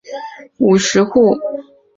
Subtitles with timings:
[0.03, 0.07] 四百
[0.57, 1.37] 五十户。